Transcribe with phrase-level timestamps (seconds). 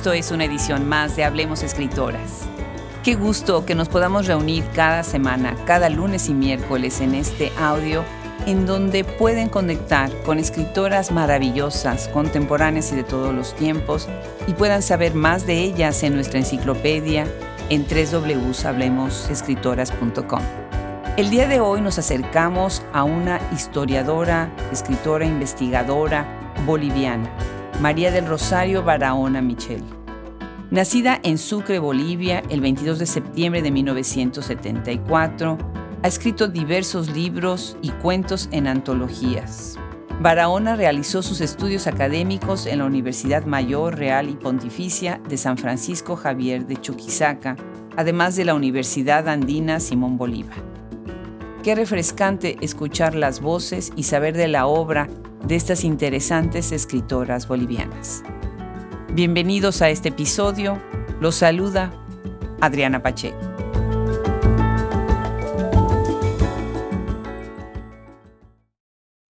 [0.00, 2.46] Esto es una edición más de Hablemos Escritoras.
[3.04, 8.02] Qué gusto que nos podamos reunir cada semana, cada lunes y miércoles en este audio
[8.46, 14.08] en donde pueden conectar con escritoras maravillosas, contemporáneas y de todos los tiempos,
[14.46, 17.26] y puedan saber más de ellas en nuestra enciclopedia
[17.68, 20.40] en www.hablemosescritoras.com.
[21.18, 26.24] El día de hoy nos acercamos a una historiadora, escritora, investigadora
[26.64, 27.30] boliviana,
[27.80, 29.82] María del Rosario Barahona Michel.
[30.70, 35.56] Nacida en Sucre, Bolivia, el 22 de septiembre de 1974,
[36.02, 39.78] ha escrito diversos libros y cuentos en antologías.
[40.20, 46.16] Barahona realizó sus estudios académicos en la Universidad Mayor Real y Pontificia de San Francisco
[46.16, 47.56] Javier de Chuquisaca,
[47.96, 50.79] además de la Universidad Andina Simón Bolívar.
[51.62, 55.10] Qué refrescante escuchar las voces y saber de la obra
[55.46, 58.22] de estas interesantes escritoras bolivianas.
[59.12, 60.80] Bienvenidos a este episodio.
[61.20, 61.92] Los saluda
[62.62, 63.36] Adriana Pacheco.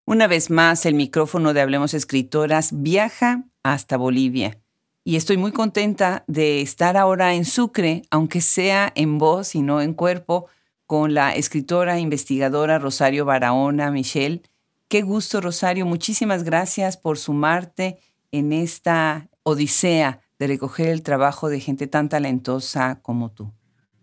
[0.06, 4.60] Una vez más, el micrófono de Hablemos Escritoras viaja hasta Bolivia.
[5.04, 9.82] Y estoy muy contenta de estar ahora en Sucre, aunque sea en voz y no
[9.82, 10.46] en cuerpo,
[10.90, 14.42] con la escritora e investigadora Rosario Barahona Michelle.
[14.88, 15.86] Qué gusto, Rosario.
[15.86, 18.00] Muchísimas gracias por sumarte
[18.32, 23.54] en esta odisea de recoger el trabajo de gente tan talentosa como tú.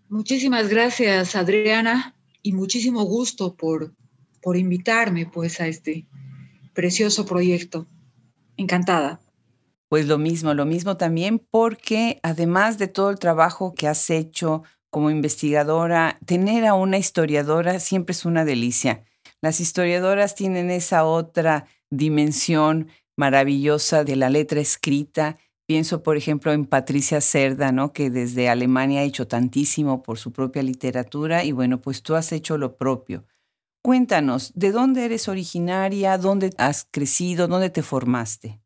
[0.08, 3.92] Muchísimas gracias, Adriana, y muchísimo gusto por
[4.40, 6.06] por invitarme pues a este
[6.72, 7.88] precioso proyecto.
[8.56, 9.18] Encantada.
[9.88, 14.62] Pues lo mismo, lo mismo también porque además de todo el trabajo que has hecho
[14.96, 19.04] como investigadora, tener a una historiadora siempre es una delicia.
[19.42, 25.36] Las historiadoras tienen esa otra dimensión maravillosa de la letra escrita.
[25.66, 27.92] Pienso, por ejemplo, en Patricia Cerda, ¿no?
[27.92, 32.32] que desde Alemania ha hecho tantísimo por su propia literatura y bueno, pues tú has
[32.32, 33.26] hecho lo propio.
[33.82, 36.16] Cuéntanos, ¿de dónde eres originaria?
[36.16, 37.48] ¿Dónde has crecido?
[37.48, 38.60] ¿Dónde te formaste?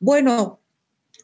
[0.00, 0.60] Bueno,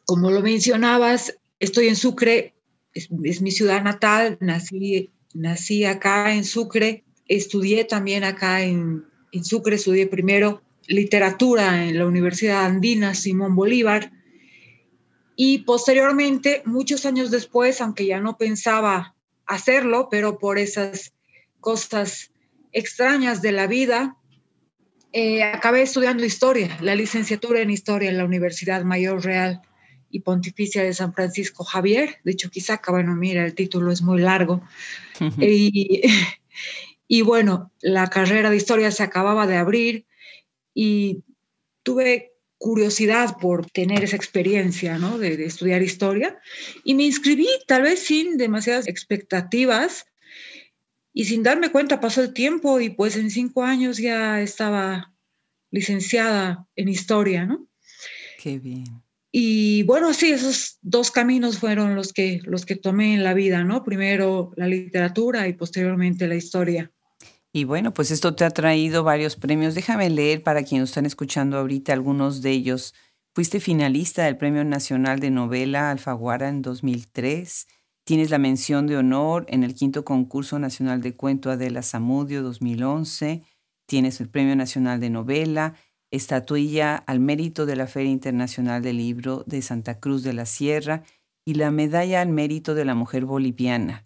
[0.05, 2.56] como lo mencionabas, estoy en Sucre,
[2.97, 9.05] es, mi ciudad natal, nací, nací acá en Sucre, estudié también acá en,
[9.43, 14.11] Sucre, estudié primero literatura en la Universidad Andina Simón Bolívar
[15.35, 19.15] y posteriormente, muchos años después, aunque ya no pensaba
[19.45, 21.13] hacerlo, pero por esas
[21.59, 22.31] cosas
[22.71, 24.17] extrañas de la vida,
[25.13, 29.61] eh, acabé estudiando historia, la licenciatura en historia en la Universidad Mayor Real
[30.09, 32.17] y Pontificia de San Francisco Javier.
[32.23, 34.61] De hecho, quizá, bueno, mira, el título es muy largo.
[35.39, 36.01] y,
[37.07, 40.05] y bueno, la carrera de historia se acababa de abrir
[40.73, 41.23] y
[41.83, 45.17] tuve curiosidad por tener esa experiencia ¿no?
[45.17, 46.39] de, de, estudiar historia
[46.83, 50.07] y me inscribí tal vez sin demasiadas expectativas
[51.13, 55.13] y sin darme cuenta pasó el tiempo y pues en cinco años ya estaba
[55.71, 57.67] licenciada en historia, ¿no?
[58.39, 59.06] Qué bien.
[59.39, 63.63] Y bueno, sí, esos dos caminos fueron los que, los que tomé en la vida,
[63.63, 63.83] ¿no?
[63.83, 66.91] Primero la literatura y posteriormente la historia.
[67.53, 69.75] Y bueno, pues esto te ha traído varios premios.
[69.75, 72.95] Déjame leer para quienes están escuchando ahorita algunos de ellos.
[73.35, 77.67] Fuiste finalista del Premio Nacional de Novela Alfaguara en 2003
[78.07, 83.43] Tienes la mención de honor en el quinto concurso nacional de cuento Adela Zamudio 2011.
[83.85, 85.75] Tienes el Premio Nacional de Novela,
[86.11, 91.03] estatuilla al mérito de la Feria Internacional del Libro de Santa Cruz de la Sierra
[91.45, 94.05] y la medalla al mérito de la mujer boliviana.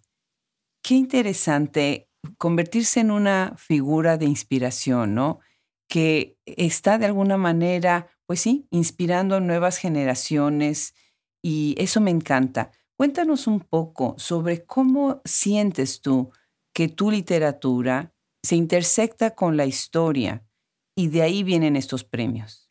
[0.82, 2.08] Qué interesante
[2.38, 5.40] convertirse en una figura de inspiración, ¿no?
[5.88, 10.94] Que está de alguna manera, pues sí, inspirando nuevas generaciones
[11.42, 12.70] y eso me encanta.
[12.96, 16.30] Cuéntanos un poco sobre cómo sientes tú
[16.72, 20.44] que tu literatura se intersecta con la historia
[20.94, 22.68] y de ahí vienen estos premios.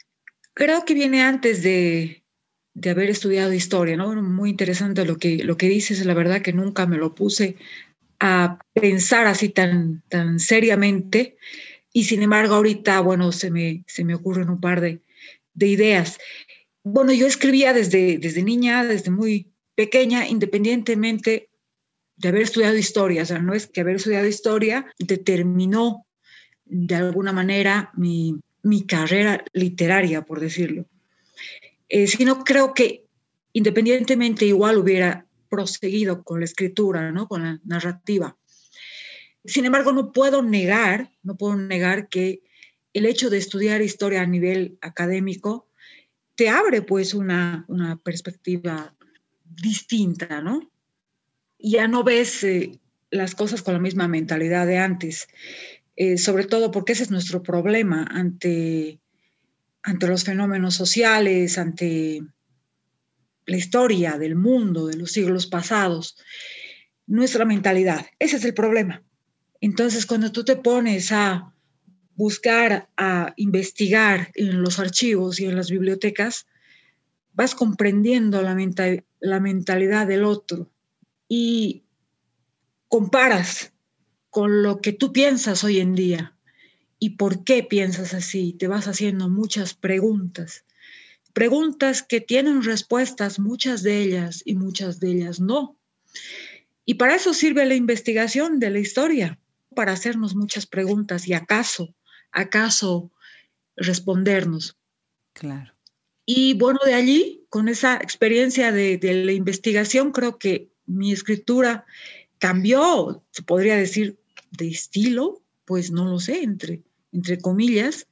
[0.54, 2.24] Creo que viene antes de,
[2.90, 4.14] haber estudiado historia, ¿no?
[4.22, 7.56] Muy interesante lo que, lo que dices, la verdad que nunca me lo puse
[8.20, 11.38] a pensar así tan, tan seriamente
[11.92, 15.02] y sin embargo ahorita, bueno, se me, se me ocurren un par de,
[15.54, 16.20] de ideas.
[16.84, 21.50] Bueno, yo escribía desde, desde niña, desde muy, pequeña, independientemente
[22.18, 23.24] de haber estudiado historia.
[23.24, 26.06] O sea, no es que haber estudiado historia determinó
[26.72, 28.42] de alguna manera mi,
[28.88, 30.86] carrera literaria, por decirlo.
[31.90, 33.06] Eh, sino creo que
[33.52, 37.28] independientemente igual hubiera proseguido con la escritura, ¿no?
[37.28, 38.38] con la narrativa.
[39.44, 42.42] Sin embargo, no puedo negar, no puedo negar que
[42.94, 45.68] el hecho de estudiar historia a nivel académico
[46.36, 48.96] te abre pues una, una perspectiva
[49.44, 50.72] distinta, ¿no?
[51.60, 52.80] Ya no ves eh,
[53.10, 55.28] las cosas con la misma mentalidad de antes,
[56.04, 59.00] eh, sobre todo porque ese es nuestro problema ante,
[59.84, 62.24] ante los fenómenos sociales, ante
[63.46, 66.18] la historia del mundo de los siglos pasados,
[67.06, 69.04] nuestra mentalidad, ese es el problema.
[69.60, 71.54] Entonces, cuando tú te pones a
[72.16, 76.48] buscar, a investigar en los archivos y en las bibliotecas,
[77.34, 78.58] vas comprendiendo la,
[79.20, 80.68] la mentalidad del otro
[81.28, 81.84] y
[82.88, 83.72] comparas
[84.32, 86.36] con lo que tú piensas hoy en día
[86.98, 88.54] y por qué piensas así.
[88.54, 90.64] Te vas haciendo muchas preguntas.
[91.34, 95.76] Preguntas que tienen respuestas, muchas de ellas y muchas de ellas no.
[96.86, 99.38] Y para eso sirve la investigación de la historia,
[99.76, 101.94] para hacernos muchas preguntas y acaso,
[102.32, 103.12] acaso
[103.76, 104.78] respondernos.
[105.34, 105.74] Claro.
[106.26, 111.86] Y bueno, de allí, con esa experiencia de, de la investigación, creo que mi escritura
[112.38, 114.21] cambió, se podría decir,
[114.52, 116.82] de estilo, pues no lo sé, entre,
[117.12, 118.08] entre comillas.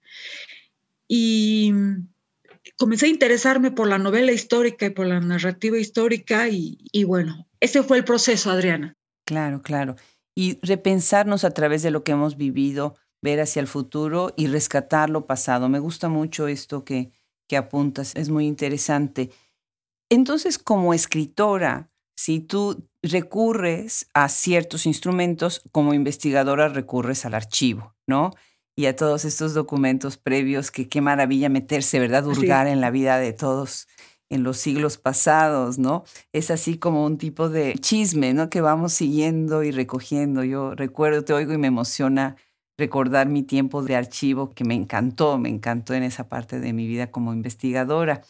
[1.07, 1.73] Y
[2.77, 7.83] comencé a interesarme por la novela histórica y por la narrativa histórica y, bueno, ese
[7.83, 8.95] fue el proceso, Adriana.
[9.25, 9.95] Claro, claro.
[10.35, 15.09] Y repensarnos a través de lo que hemos vivido, ver hacia el futuro y rescatar
[15.09, 15.67] lo pasado.
[15.67, 17.11] Me gusta mucho esto que,
[17.47, 19.29] que apuntas, es muy interesante.
[20.09, 28.31] Entonces, como escritora, si tú recurres a ciertos instrumentos, como investigadora recurres al archivo, ¿no?
[28.75, 32.27] Y a todos estos documentos previos, que qué maravilla meterse, ¿verdad?
[32.27, 33.87] Hurgar en la vida de todos
[34.29, 36.03] en los siglos pasados, ¿no?
[36.33, 38.49] Es así como un tipo de chisme, ¿no?
[38.49, 40.43] Que vamos siguiendo y recogiendo.
[40.43, 42.35] Yo recuerdo, te oigo y me emociona
[42.77, 46.85] recordar mi tiempo de archivo que me encantó, me encantó en esa parte de mi
[46.85, 48.23] vida como investigadora.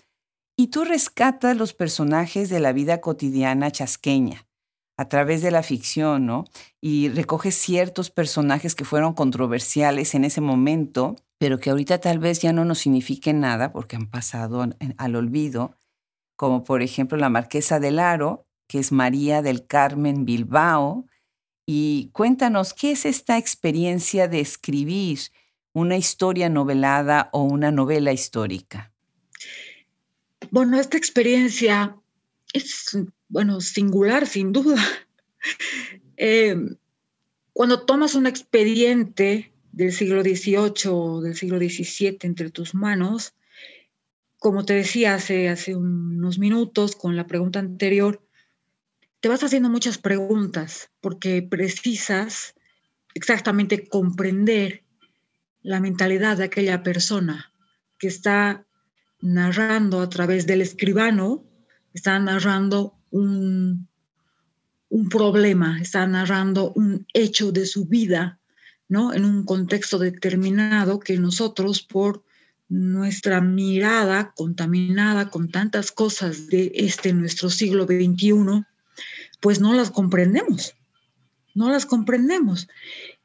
[0.59, 4.45] Y tú rescatas los personajes de la vida cotidiana chasqueña
[4.97, 6.43] a través de la ficción, ¿no?
[6.81, 12.41] Y recoges ciertos personajes que fueron controversiales en ese momento, pero que ahorita tal vez
[12.41, 14.67] ya no nos signifiquen nada porque han pasado
[14.97, 15.77] al olvido,
[16.35, 21.05] como por ejemplo la Marquesa del Aro, que es María del Carmen Bilbao.
[21.65, 25.19] Y cuéntanos, ¿qué es esta experiencia de escribir
[25.73, 28.91] una historia novelada o una novela histórica?
[30.51, 31.95] Bueno, esta experiencia
[32.53, 32.97] es,
[33.27, 34.81] bueno, singular, sin duda.
[36.21, 36.53] Eh,
[37.53, 43.35] cuando tomas un expediente del siglo XVIII o del siglo XVII entre tus manos,
[44.37, 48.21] como te decía hace, hace unos minutos con la pregunta anterior,
[49.21, 52.53] te vas haciendo muchas preguntas porque precisas
[53.13, 54.83] exactamente comprender
[55.61, 57.53] la mentalidad de aquella persona
[57.97, 58.65] que está
[59.21, 61.43] narrando a través del escribano,
[61.93, 63.87] está narrando un,
[64.89, 68.39] un problema, está narrando un hecho de su vida,
[68.87, 69.13] ¿no?
[69.13, 72.23] En un contexto determinado que nosotros por
[72.69, 78.63] nuestra mirada contaminada con tantas cosas de este nuestro siglo XXI,
[79.39, 80.75] pues no las comprendemos,
[81.55, 82.67] no las comprendemos.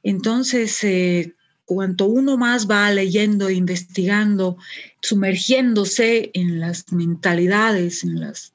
[0.02, 4.56] Entonces, eh, cuanto uno más va leyendo, investigando,
[5.00, 8.52] sumergiéndose en las mentalidades, en, las,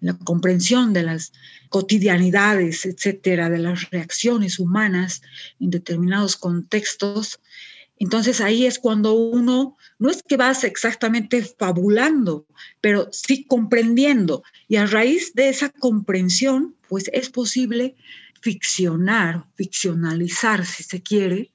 [0.00, 1.32] la comprensión de las
[1.68, 5.22] cotidianidades, etcétera, de las reacciones humanas
[5.60, 7.40] en determinados contextos,
[7.98, 12.46] entonces ahí es cuando uno, no es que vas exactamente fabulando,
[12.80, 14.42] pero sí comprendiendo.
[14.68, 17.96] Y a raíz de esa comprensión, pues es posible
[18.40, 21.50] ficcionar, ficcionalizar, si se quiere,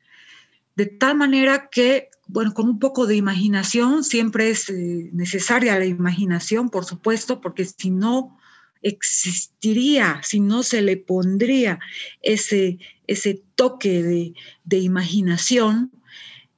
[0.76, 5.86] de tal manera que, bueno, con un poco de imaginación, siempre es eh, necesaria la
[5.86, 8.38] imaginación, por supuesto, porque si no
[8.82, 11.80] existiría, si no se le pondría
[12.22, 14.34] ese, ese toque de,
[14.66, 15.92] de imaginación,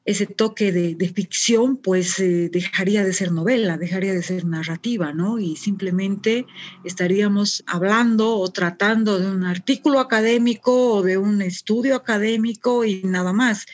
[0.05, 5.39] ese toque de, ficción, pues eh, dejaría de ser novela, dejaría de ser narrativa, ¿no?
[5.39, 6.45] Y simplemente
[6.83, 13.33] estaríamos hablando o tratando de un artículo académico o de un estudio académico y nada
[13.33, 13.65] más.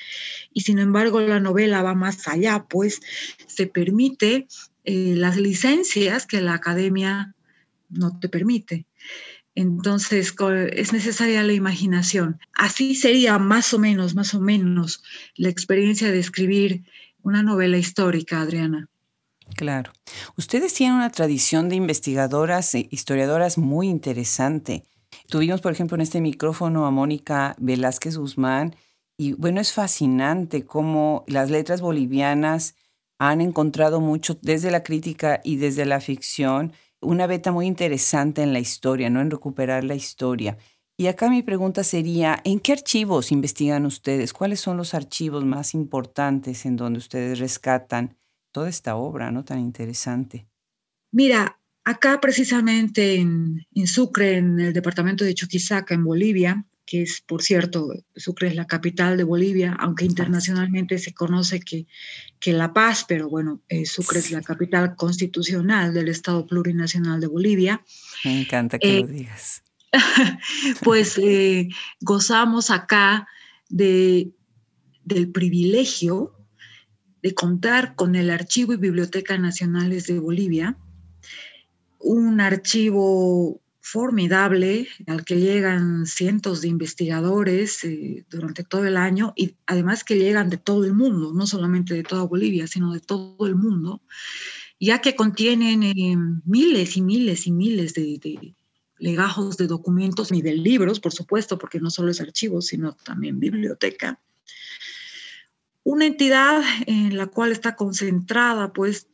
[0.53, 3.01] Y sin embargo, la novela va más allá, pues
[3.47, 4.47] se permite
[4.85, 7.35] eh, las licencias que la academia
[7.89, 8.85] no te permite.
[9.55, 10.33] Entonces
[10.73, 12.39] es necesaria la imaginación.
[12.53, 15.03] Así sería más o menos, más o menos
[15.35, 16.83] la experiencia de escribir
[17.21, 18.89] una novela histórica, Adriana.
[19.55, 19.91] Claro.
[20.37, 24.83] Ustedes tienen una tradición de investigadoras e historiadoras muy interesante.
[25.27, 28.75] Tuvimos, por ejemplo, en este micrófono a Mónica Velázquez Guzmán
[29.17, 32.75] y bueno, es fascinante cómo las letras bolivianas
[33.19, 38.53] han encontrado mucho desde la crítica y desde la ficción, una beta muy interesante en
[38.53, 39.21] la historia, ¿no?
[39.21, 40.57] En recuperar la historia.
[40.97, 44.33] Y acá mi pregunta sería, ¿en qué archivos investigan ustedes?
[44.33, 48.15] ¿Cuáles son los archivos más importantes en donde ustedes rescatan
[48.51, 49.43] toda esta obra, ¿no?
[49.43, 50.47] Tan interesante.
[51.11, 57.41] Mira, acá precisamente en, Sucre, en el departamento de Chuquisaca, en Bolivia, que es, por
[57.41, 61.87] cierto, Sucre es la capital de Bolivia, aunque internacionalmente se conoce que,
[62.39, 67.27] que La Paz, pero bueno, eh, Sucre es la capital constitucional del Estado Plurinacional de
[67.27, 67.83] Bolivia.
[68.25, 69.63] Me encanta que lo eh, digas.
[70.83, 71.69] pues eh,
[71.99, 73.27] gozamos acá
[73.69, 74.31] de,
[75.03, 76.35] del privilegio
[77.21, 80.77] de contar con el Archivo y Biblioteca Nacionales de Bolivia,
[81.99, 89.55] un archivo formidable al que llegan cientos de investigadores eh, durante todo el año y
[89.65, 93.47] además que llegan de todo el mundo, no solamente de toda Bolivia, sino de todo
[93.47, 94.01] el mundo,
[94.79, 98.53] ya que contienen eh, miles y miles y miles de,
[98.99, 103.39] legajos de documentos y de libros, por supuesto, porque no solo es archivo, sino también
[103.39, 104.21] biblioteca.
[105.83, 109.07] Una entidad en la cual está concentrada, pues,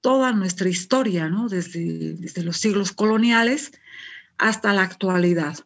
[0.00, 1.48] toda nuestra historia, ¿no?
[1.48, 3.72] Desde, los siglos coloniales
[4.38, 5.58] hasta la actualidad.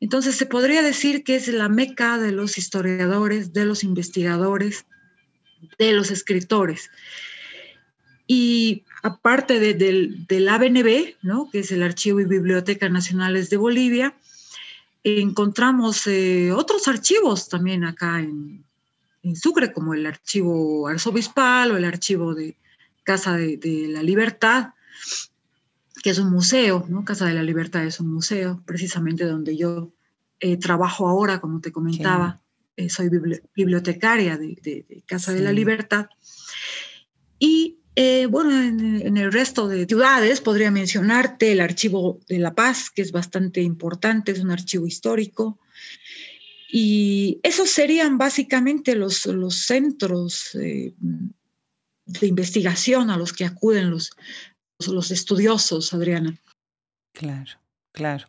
[0.00, 4.86] Entonces, se podría decir que es la meca de los historiadores, de los investigadores,
[5.78, 6.90] de los escritores.
[8.26, 11.50] Y aparte del, del, ABNB, ¿no?
[11.50, 14.14] que es el Archivo y Biblioteca Nacionales de Bolivia,
[15.04, 18.64] encontramos eh, otros archivos también acá en,
[19.34, 22.56] Sucre, como el Archivo Arzobispal o el Archivo de
[23.10, 24.74] Casa de, la Libertad,
[26.00, 27.04] que es un museo, ¿no?
[27.04, 29.92] Casa de la Libertad es un museo, precisamente donde yo
[30.38, 32.40] eh, trabajo ahora, como te comentaba,
[32.76, 33.10] eh, soy
[33.52, 36.06] bibliotecaria de, Casa de la Libertad.
[37.40, 42.90] Y eh, bueno, en, el resto de ciudades podría mencionarte el Archivo de la Paz,
[42.90, 45.58] que es bastante importante, es un archivo histórico.
[46.72, 50.56] Y esos serían básicamente los, los centros
[52.20, 54.12] de investigación a los que acuden los,
[54.86, 56.38] los estudiosos, Adriana.
[57.12, 57.60] Claro.
[57.92, 58.28] Claro.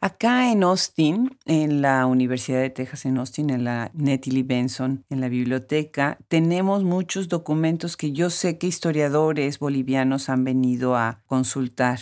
[0.00, 5.20] Acá en Austin, en la Universidad de Texas en Austin, en la Nettie Benson, en
[5.20, 12.00] la biblioteca, tenemos muchos documentos que yo sé que historiadores bolivianos han venido a consultar.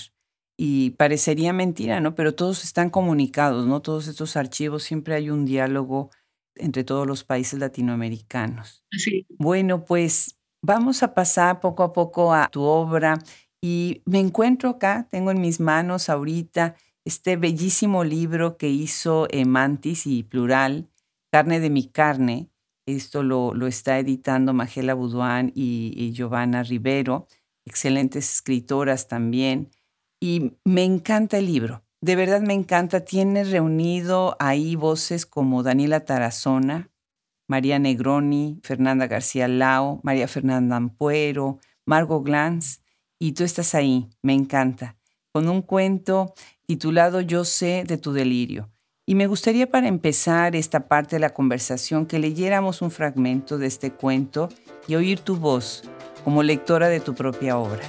[0.56, 2.14] Y parecería mentira, ¿no?
[2.14, 3.80] Pero todos están comunicados, ¿no?
[3.80, 6.10] Todos estos archivos, siempre hay un diálogo
[6.54, 8.84] entre todos los países latinoamericanos.
[8.90, 9.26] Sí.
[9.30, 13.18] Bueno, pues vamos a pasar poco a poco a tu obra
[13.62, 20.06] y me encuentro acá, tengo en mis manos ahorita este bellísimo libro que hizo Mantis
[20.06, 20.88] y Plural,
[21.30, 22.50] Carne de mi carne.
[22.86, 27.26] Esto lo, lo está editando Magela Buduán y, y Giovanna Rivero,
[27.64, 29.70] excelentes escritoras también.
[30.20, 33.04] Y me encanta el libro, de verdad me encanta.
[33.04, 36.89] Tiene reunido ahí voces como Daniela Tarazona,
[37.50, 42.78] María Negroni, Fernanda García Lao, María Fernanda Ampuero, Margot Glantz,
[43.18, 44.96] y tú estás ahí, me encanta,
[45.32, 46.32] con un cuento
[46.64, 48.70] titulado Yo sé de tu delirio.
[49.04, 53.66] Y me gustaría para empezar esta parte de la conversación que leyéramos un fragmento de
[53.66, 54.48] este cuento
[54.86, 55.82] y oír tu voz
[56.22, 57.82] como lectora de tu propia obra.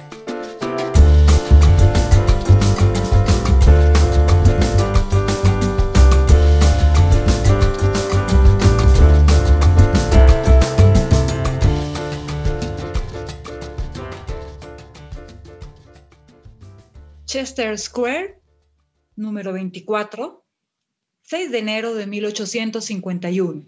[17.32, 18.42] Chester Square,
[19.16, 20.44] número 24,
[21.22, 23.64] 6 de enero de 1851.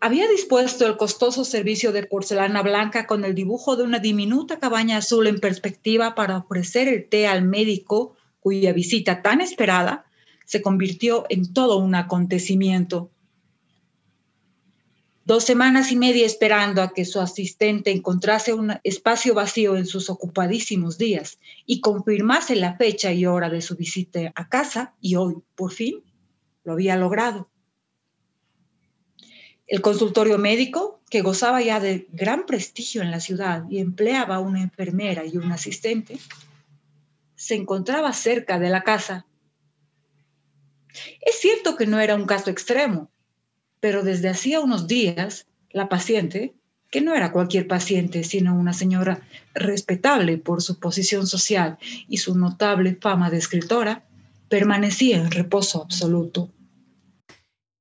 [0.00, 4.96] Había dispuesto el costoso servicio de porcelana blanca con el dibujo de una diminuta cabaña
[4.96, 10.06] azul en perspectiva para ofrecer el té al médico cuya visita tan esperada
[10.46, 13.12] se convirtió en todo un acontecimiento
[15.24, 20.10] dos semanas y media esperando a que su asistente encontrase un espacio vacío en sus
[20.10, 25.36] ocupadísimos días y confirmase la fecha y hora de su visita a casa y hoy,
[25.54, 26.02] por fin,
[26.64, 27.48] lo había logrado.
[29.66, 34.62] El consultorio médico, que gozaba ya de gran prestigio en la ciudad y empleaba una
[34.62, 36.18] enfermera y un asistente,
[37.36, 39.26] se encontraba cerca de la casa.
[41.20, 43.09] Es cierto que no era un caso extremo,
[43.80, 46.54] pero desde hacía unos días la paciente,
[46.90, 49.20] que no era cualquier paciente, sino una señora
[49.54, 54.04] respetable por su posición social y su notable fama de escritora,
[54.48, 56.50] permanecía en reposo absoluto.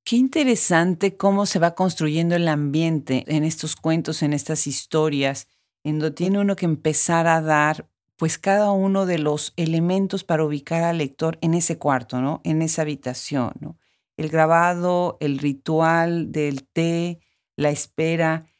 [0.04, 5.48] Qué interesante cómo se va construyendo el ambiente en estos cuentos, en estas historias,
[5.84, 10.44] en donde tiene uno que empezar a dar pues cada uno de los elementos para
[10.44, 12.42] ubicar al lector en ese cuarto, ¿no?
[12.44, 13.78] En esa habitación, ¿no?
[14.20, 17.22] El grabado, el ritual del té,
[17.56, 18.52] la espera.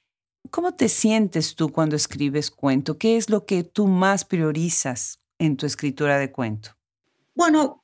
[0.52, 2.98] ¿Cómo te sientes tú cuando escribes cuento?
[2.98, 6.78] ¿Qué es lo que tú más priorizas en tu escritura de cuento?
[7.36, 7.84] Bueno,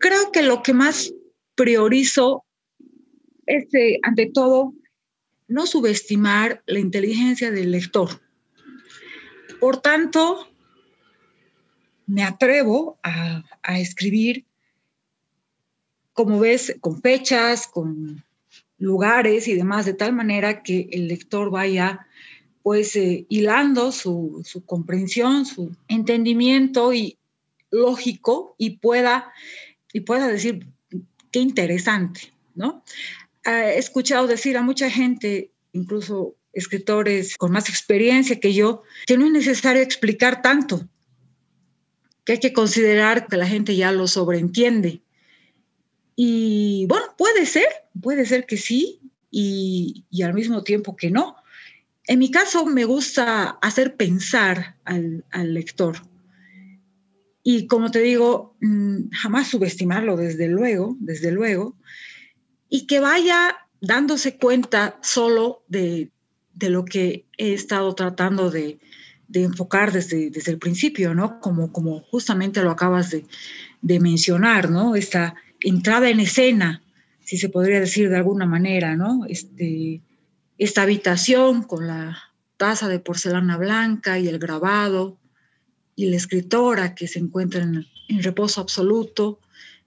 [0.00, 1.14] creo que lo que más
[1.54, 2.44] priorizo
[3.46, 4.74] es, eh, ante todo,
[5.46, 8.08] no subestimar la inteligencia del lector.
[9.60, 10.48] Por tanto,
[12.06, 13.44] me atrevo a,
[13.78, 14.44] escribir,
[16.14, 18.24] como ves, con fechas, con
[18.78, 22.06] lugares y demás, de tal manera que el lector vaya
[22.62, 27.18] pues eh, hilando su, comprensión, su entendimiento y
[27.70, 29.30] lógico y pueda,
[29.92, 30.66] y pueda decir,
[31.30, 32.82] qué interesante, ¿no?
[33.44, 39.26] He escuchado decir a mucha gente, incluso escritores con más experiencia que yo, que no
[39.26, 40.88] es necesario explicar tanto,
[42.24, 45.02] que hay que considerar que la gente ya lo sobreentiende.
[46.16, 47.66] Y bueno, puede ser,
[48.00, 51.36] puede ser que sí y, al mismo tiempo que no.
[52.06, 55.96] En mi caso me gusta hacer pensar al, lector.
[57.42, 61.76] Y como te digo, mm, jamás subestimarlo, desde luego, desde luego,
[62.68, 66.10] y que vaya dándose cuenta solo de,
[66.54, 68.78] de lo que he estado tratando de,
[69.28, 71.40] de enfocar desde, desde el principio, ¿no?
[71.40, 73.26] Como, como justamente lo acabas de,
[73.82, 74.94] de, mencionar, ¿no?
[74.94, 76.82] Esta entrada en escena,
[77.20, 79.24] si se podría decir de alguna manera, ¿no?
[79.28, 80.02] Este,
[80.58, 82.18] esta habitación con la
[82.56, 85.18] taza de porcelana blanca y el grabado
[85.96, 87.86] y la escritora que se encuentra en,
[88.22, 89.40] reposo absoluto,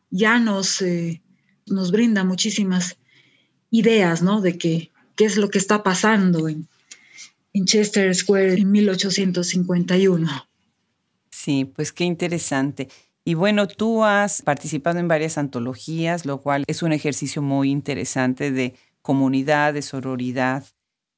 [0.10, 1.22] ya nos, eh,
[1.68, 2.98] nos brinda muchísimas
[3.70, 4.42] ideas, ¿no?
[4.42, 6.68] De que, qué es lo que está pasando en,
[7.54, 10.48] en Chester Square en 1851.
[11.30, 12.90] Sí, pues qué interesante.
[13.28, 18.52] Y bueno, tú has participado en varias antologías, lo cual es un ejercicio muy interesante
[18.52, 20.64] de comunidad, de sororidad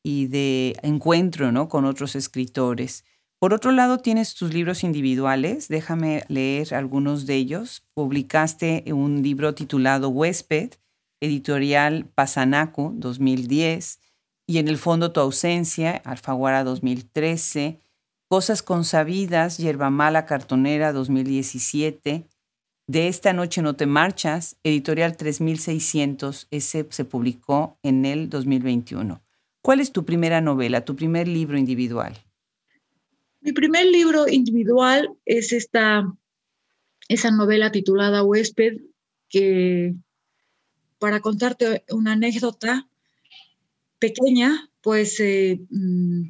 [0.02, 1.70] y de encuentro ¿no?
[1.70, 3.06] con otros escritores.
[3.38, 5.68] Por otro lado, tienes tus libros individuales.
[5.68, 7.86] Déjame leer algunos de ellos.
[7.94, 10.72] Publicaste un libro titulado Huésped,
[11.22, 14.00] editorial Pasanacu, 2010
[14.48, 17.80] y en el fondo tu ausencia, Alfaguara 2013,
[18.30, 22.28] Cosas consabidas, Yerba Mala Cartonera 2017,
[22.86, 29.20] De esta noche no te marchas, editorial 3600, ese se publicó en el 2021.
[29.64, 32.16] ¿Cuál es tu primera novela, tu primer libro individual?
[33.42, 36.04] Mi primer libro individual es esta,
[37.08, 38.78] esa novela titulada Huésped,
[39.28, 39.96] que
[41.00, 42.88] para contarte una anécdota,
[43.98, 46.30] pequeña, pues eh, mm,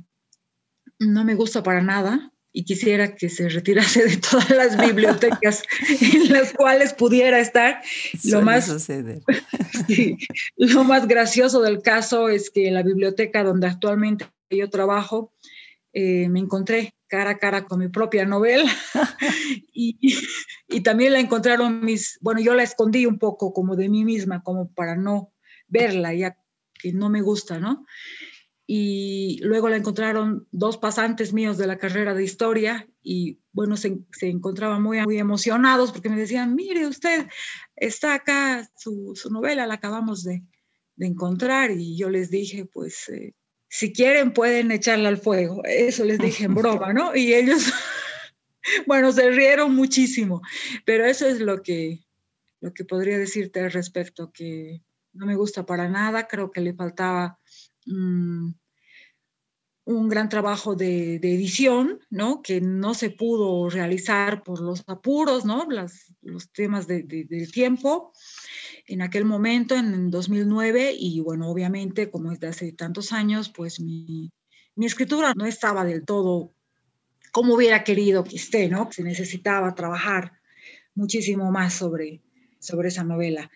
[1.00, 5.64] no me gusta para nada y quisiera que se retirase de todas las bibliotecas
[6.02, 7.82] en las cuales pudiera estar.
[8.26, 8.70] Lo más,
[10.58, 15.32] lo más gracioso del caso es que la biblioteca donde actualmente yo trabajo,
[15.94, 18.72] eh, me encontré cara a cara con mi propia novela
[19.74, 19.98] y,
[20.68, 24.44] y, también la encontraron mis, bueno, yo la escondí un poco como de mí misma,
[24.44, 25.34] como para no
[25.68, 26.38] verla, ya
[26.76, 27.86] que no me gusta, ¿no?
[28.72, 33.98] Y luego la encontraron dos pasantes míos de la carrera de historia y bueno, se,
[34.12, 37.26] se encontraban muy, muy emocionados porque me decían, mire usted,
[37.76, 40.44] está acá su, su novela, la acabamos de,
[40.98, 43.34] de, encontrar y yo les dije, pues eh,
[43.70, 45.64] si quieren pueden echarla al fuego.
[45.66, 47.16] Eso les dije en broma, ¿no?
[47.16, 47.74] Y ellos,
[48.86, 50.44] bueno, se rieron muchísimo,
[50.86, 52.06] pero eso es lo que,
[52.62, 56.76] lo que podría decirte al respecto, que no me gusta para nada, creo que le
[56.76, 57.40] faltaba
[57.88, 58.52] mm,
[59.94, 62.42] un gran trabajo de, edición, ¿no?
[62.42, 65.68] Que no se pudo realizar por los apuros, ¿no?
[66.22, 68.14] los temas de, del tiempo
[68.90, 73.80] en aquel momento, en 2009, y bueno, obviamente, como es de hace tantos años, pues
[73.80, 74.32] mi,
[74.78, 76.54] escritura no estaba del todo
[77.32, 78.92] como hubiera querido que esté, ¿no?
[78.92, 80.34] Se necesitaba trabajar
[80.96, 82.22] muchísimo más sobre,
[82.60, 83.52] sobre esa novela.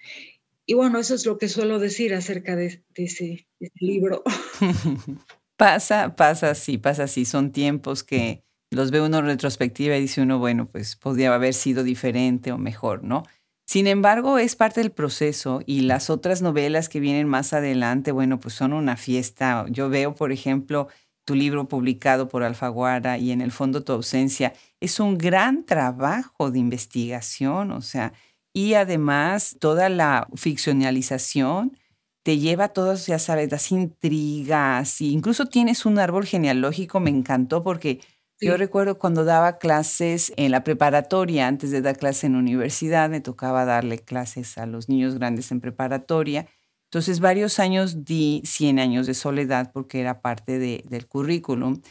[0.66, 3.48] Y bueno, eso es lo que suelo decir acerca de, ese,
[3.80, 4.24] libro.
[5.58, 7.26] pasa, pasa así, pasa así.
[7.26, 11.54] Son tiempos que los ve uno en retrospectiva y dice uno, bueno, pues podría haber
[11.54, 13.24] sido diferente o mejor, ¿no?
[13.66, 18.40] Sin embargo, es parte del proceso y las otras novelas que vienen más adelante, bueno,
[18.40, 19.66] pues son una fiesta.
[19.70, 20.90] Yo veo, por ejemplo,
[21.26, 24.54] tu libro publicado por Alfaguara y en el fondo tu ausencia.
[24.82, 28.14] Es un gran trabajo de investigación, o sea,
[28.54, 31.78] y además toda la ficcionalización
[32.24, 37.10] te lleva a todas, ya sabes, las intrigas, y incluso tienes un árbol genealógico, me
[37.10, 38.02] encantó porque
[38.42, 43.22] yo recuerdo cuando daba clases en la preparatoria, antes de dar clases en universidad, me
[43.22, 46.48] tocaba darle clases a los niños grandes en preparatoria.
[46.92, 51.82] Entonces, varios años di 100 años de soledad porque era parte de, del currículum.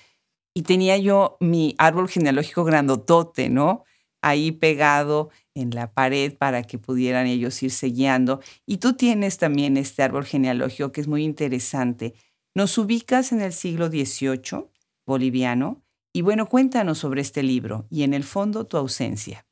[0.54, 3.84] Y tenía yo mi árbol genealógico grandotote, ¿no?
[4.22, 8.40] Ahí pegado en la pared para que pudieran ellos irse guiando.
[8.66, 12.14] Y tú tienes también este árbol genealógico que es muy interesante.
[12.54, 14.66] Nos ubicas en el siglo XVIII,
[15.04, 15.82] boliviano,
[16.12, 19.46] y bueno, cuéntanos sobre este libro y en el fondo tu ausencia.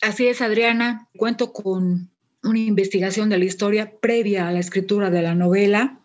[0.00, 1.08] Así es, Adriana.
[1.16, 2.10] Cuento con
[2.42, 6.00] una investigación de la historia previa a la escritura de la novela.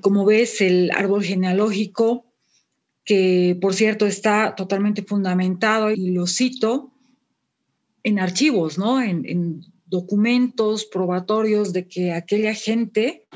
[0.00, 2.26] Como ves, el árbol genealógico,
[3.04, 6.91] que por cierto está totalmente fundamentado, y lo cito,
[8.04, 9.02] en archivos, ¿no?
[9.02, 13.26] En, en documentos probatorios de que aquella gente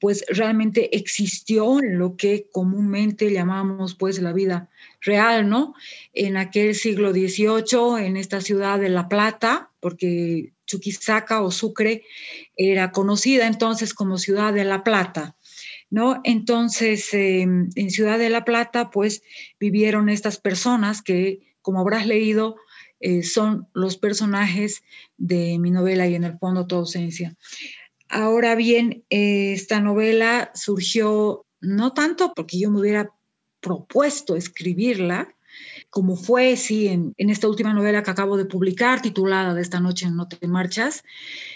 [0.00, 4.68] pues realmente existió en lo que comúnmente llamamos pues la vida
[5.00, 5.74] real, ¿no?
[6.12, 12.04] En aquel siglo XVIII, en esta ciudad de La Plata, porque Chuquisaca o Sucre
[12.56, 15.36] era conocida entonces como ciudad de La Plata.
[15.88, 16.20] ¿No?
[16.24, 19.22] Entonces, em, en Ciudad de La Plata, pues
[19.60, 22.56] vivieron estas personas que, como habrás leído,
[23.00, 24.82] eh, son los personajes
[25.16, 27.36] de mi novela y en el fondo tu ausencia.
[28.08, 33.12] Ahora bien, esta novela surgió no tanto porque yo me hubiera
[33.60, 35.28] propuesto escribirla,
[35.90, 40.08] como fue, sí, en, esta última novela que acabo de publicar, titulada De esta noche
[40.10, 41.02] no te marchas,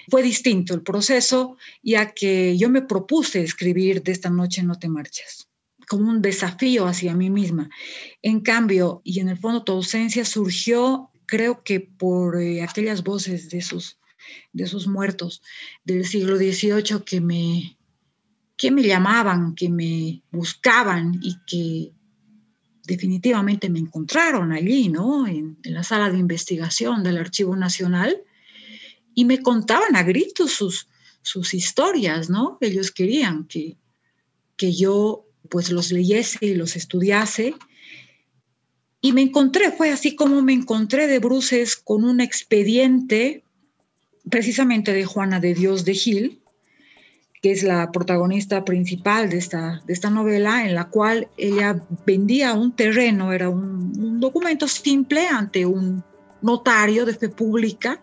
[0.09, 4.89] fue distinto el proceso, ya que yo me propuse escribir De esta noche no te
[4.89, 5.47] marchas
[5.91, 7.69] como un desafío hacia mí misma.
[8.23, 13.49] En cambio, y en el fondo tu ausencia surgió, creo que por eh, aquellas voces
[13.51, 13.99] de esos,
[14.53, 15.43] de esos muertos
[15.85, 17.79] del siglo XVIII que me,
[18.57, 21.93] que me llamaban, que me buscaban y que
[22.85, 25.29] definitivamente me encontraron allí, ¿no?
[25.29, 28.25] En, la sala de investigación del Archivo Nacional
[29.15, 30.89] y me contaban a gritos sus,
[31.23, 32.59] sus historias, ¿no?
[32.61, 33.79] Ellos querían que,
[34.57, 37.55] que yo pues los leyese y los estudiase.
[39.01, 43.43] Y me encontré, fue así como me encontré de bruces con un expediente
[44.29, 46.41] precisamente de Juana de Dios de Gil,
[47.43, 52.53] que es la protagonista principal de esta, de esta novela, en la cual ella vendía
[52.53, 56.05] un terreno, era un, documento simple ante un
[56.43, 58.03] notario de fe pública.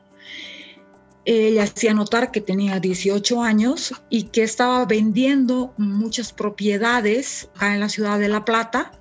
[1.26, 7.82] Ella hacía notar que tenía 18 años y que estaba vendiendo muchas propiedades acá en
[7.82, 8.92] la ciudad de La Plata.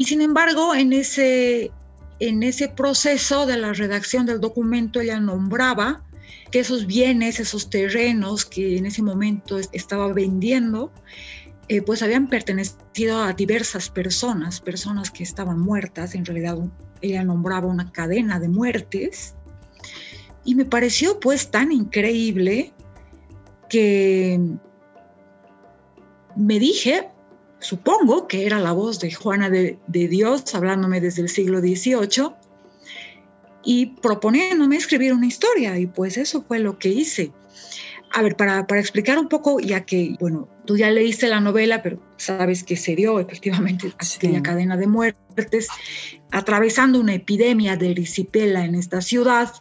[0.00, 1.70] Y sin embargo, en ese,
[2.20, 6.02] en ese proceso de la redacción del documento, ella nombraba
[6.50, 10.90] que esos bienes, esos terrenos que en ese momento estaba vendiendo,
[11.68, 16.56] eh, pues habían pertenecido a diversas personas, personas que estaban muertas, en realidad
[17.02, 19.34] ella nombraba una cadena de muertes,
[20.46, 22.72] y me pareció pues tan increíble
[23.68, 24.40] que
[26.36, 27.10] me dije,
[27.60, 32.34] supongo que era la voz de Juana de, de Dios hablándome desde el siglo XVIII,
[33.62, 37.32] y proponiéndome escribir una historia y pues eso fue lo que hice.
[38.12, 41.80] A ver, para, para, explicar un poco, ya que, bueno, tú ya leíste la novela,
[41.80, 45.68] pero sabes que se dio efectivamente aquella cadena de muertes,
[46.32, 49.52] atravesando una epidemia de erisipela en esta ciudad,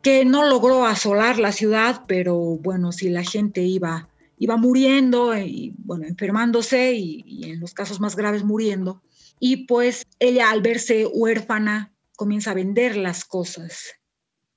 [0.00, 5.74] que no logró asolar la ciudad, pero bueno, si la gente iba, iba muriendo y,
[5.78, 9.02] bueno, enfermándose y, en los casos más graves muriendo.
[9.40, 13.94] Y pues ella al verse huérfana comienza a vender las cosas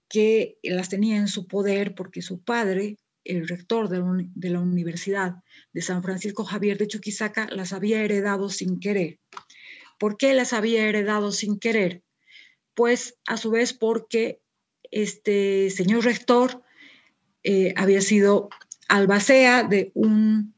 [0.09, 5.35] que las tenía en su poder porque su padre, el rector de la Universidad
[5.73, 9.19] de San Francisco Javier de Chuquisaca, las había heredado sin querer.
[9.99, 12.03] ¿Por qué las había heredado sin querer?
[12.73, 14.41] Pues a su vez porque
[14.89, 16.63] este señor rector
[17.43, 18.49] eh, había sido
[18.91, 20.53] albacea de un,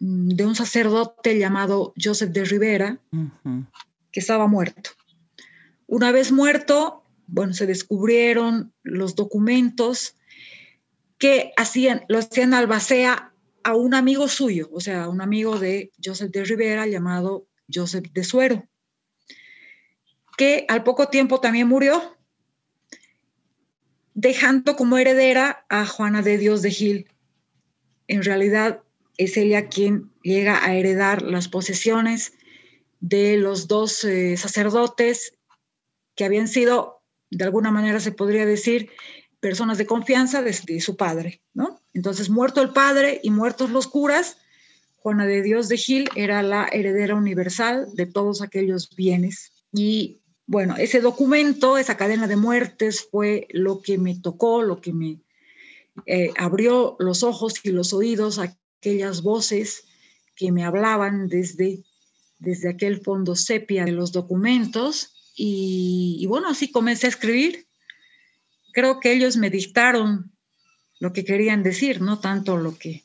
[0.00, 2.98] de un sacerdote llamado Joseph de Rivera,
[4.10, 4.90] que estaba muerto.
[5.86, 10.16] Una vez muerto, bueno, se descubrieron los documentos
[11.16, 16.32] que hacían, lo hacían albacea a un amigo suyo, o sea, un amigo de Joseph
[16.32, 18.68] de Rivera llamado Joseph de Suero,
[20.36, 22.18] que al poco tiempo también murió,
[24.14, 27.15] dejando como heredera a Juana de Dios de Gil.
[28.08, 28.82] En realidad
[29.16, 32.32] es ella quien llega a heredar las posesiones
[33.00, 35.34] de los dos eh, sacerdotes
[36.14, 38.90] que habían sido, de alguna manera se podría decir,
[39.40, 41.80] personas de confianza de, su padre, ¿no?
[41.92, 44.38] Entonces, muerto el padre y muertos los curas,
[44.96, 49.52] Juana de Dios de Gil era la heredera universal de todos aquellos bienes.
[49.72, 54.92] Y bueno, ese documento, esa cadena de muertes fue lo que me tocó, lo que
[54.92, 55.20] me
[56.04, 59.84] eh, abrió los ojos y los oídos a aquellas voces
[60.34, 61.84] que me hablaban desde,
[62.38, 65.12] desde aquel fondo sepia de los documentos.
[65.38, 67.66] y bueno, así comencé a escribir
[68.76, 70.32] creo que ellos me dictaron
[71.00, 73.04] lo que querían decir, no tanto lo que,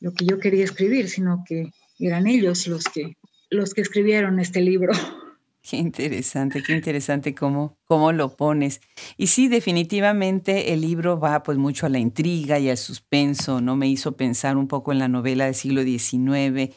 [0.00, 3.16] lo que yo quería escribir, sino que eran ellos los que,
[3.48, 4.92] los que escribieron este libro.
[5.62, 8.80] Qué interesante, qué interesante cómo, cómo lo pones.
[9.16, 13.76] Y sí, definitivamente el libro va pues mucho a la intriga y al suspenso, ¿no?
[13.76, 16.74] Me hizo pensar un poco en la novela del siglo XIX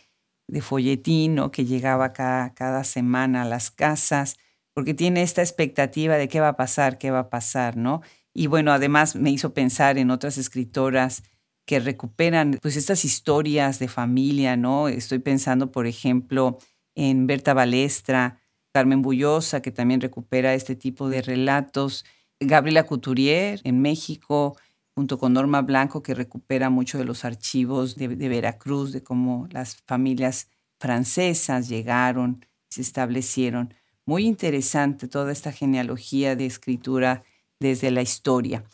[0.47, 4.37] de folletín, que llegaba cada, cada semana a las casas,
[4.75, 8.01] porque tiene esta expectativa de qué va a pasar, qué va a pasar, ¿no?
[8.35, 11.23] Y bueno, además me hizo pensar en otras escritoras
[11.65, 14.87] que recuperan pues estas historias de familia, ¿no?
[14.89, 16.59] Estoy pensando, por ejemplo,
[16.93, 18.39] en Berta Balestra,
[18.75, 22.03] Carmen Bullosa, que también recupera este tipo de relatos,
[22.41, 24.57] Gabriela Couturier en México,
[24.93, 29.47] junto con Norma Blanco, que recupera mucho de los archivos de, de Veracruz, de cómo
[29.49, 33.73] las familias francesas llegaron, se establecieron.
[34.05, 37.23] Muy interesante toda esta genealogía de escritura
[37.61, 38.65] desde la historia.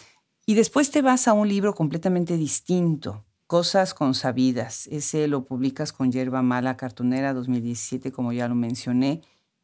[0.47, 4.87] Y después te vas a un libro completamente distinto, Cosas consabidas.
[4.87, 9.23] Ese lo publicas con Yerba Mala Cartonera 2017, como ya lo mencioné.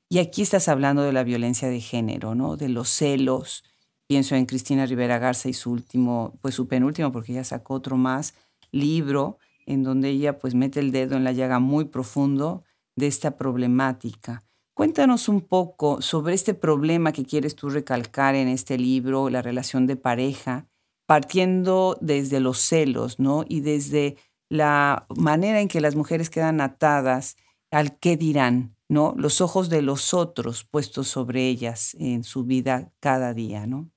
[0.09, 2.55] Y aquí estás hablando de la violencia de género, ¿no?
[2.55, 3.63] De los celos.
[4.07, 7.97] Pienso en Cristina Rivera Garza y su último, pues su penúltimo, porque ella sacó otro
[7.97, 8.33] más,
[8.71, 12.63] libro, en donde ella pues mete el dedo en la llaga muy profundo
[12.95, 14.43] de esta problemática.
[14.73, 19.87] Cuéntanos un poco sobre este problema que quieres tú recalcar en este libro, la relación
[19.87, 20.67] de pareja,
[21.05, 23.43] partiendo desde los celos, ¿no?
[23.47, 24.15] Y desde
[24.49, 27.35] la manera en que las mujeres quedan atadas
[27.71, 29.13] al qué dirán, ¿no?
[29.17, 33.89] Los ojos de los otros puestos sobre ellas en su vida cada día, ¿no?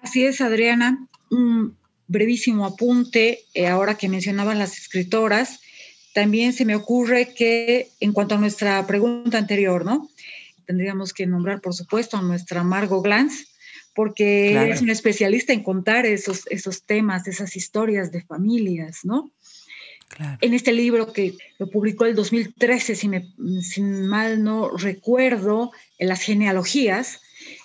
[0.00, 1.06] Así es, Adriana.
[1.30, 1.76] Un
[2.08, 5.60] brevísimo apunte, eh, ahora que mencionaban las escritoras,
[6.14, 10.08] también se me ocurre que en cuanto a nuestra pregunta anterior, ¿no?
[10.66, 13.46] Tendríamos que nombrar, por supuesto, a nuestra Margot Glantz,
[13.94, 19.30] porque es una especialista en contar esos, esos temas, esas historias de familias, ¿no?
[20.40, 23.32] En este libro que lo publicó el 2013, si, me,
[23.80, 27.20] mal no recuerdo, en las genealogías,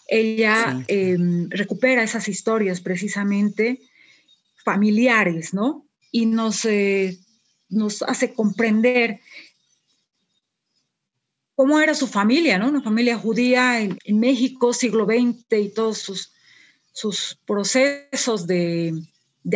[0.08, 3.82] ella em, recupera esas historias precisamente
[4.64, 5.86] familiares, ¿no?
[6.12, 7.18] Y nos, eh,
[7.70, 9.20] nos hace comprender
[11.58, 12.70] cómo era su familia, ¿no?
[12.70, 16.32] Una familia judía en, México, siglo XX y todos sus,
[16.94, 18.94] sus procesos de,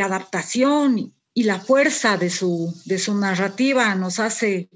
[0.02, 4.70] adaptación y, la fuerza de su, de su narrativa nos hace,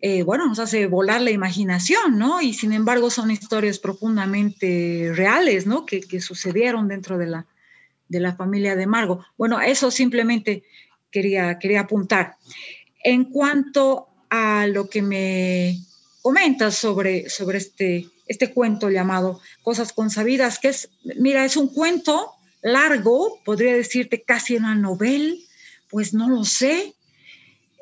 [0.00, 2.40] eh, bueno, nos hace volar la imaginación, ¿no?
[2.40, 5.86] Y sin embargo son historias profundamente reales, ¿no?
[5.86, 7.46] Que, sucedieron dentro de la,
[8.08, 9.24] de la familia de Margo.
[9.36, 10.64] Bueno, eso simplemente
[11.10, 12.36] quería, quería apuntar.
[13.04, 15.78] En cuanto a lo que me
[16.22, 22.32] comentas sobre, sobre este, este cuento llamado Cosas consabidas, que es, mira, es un cuento
[22.62, 25.34] largo, podría decirte casi una novela,
[25.92, 26.94] pues no lo sé.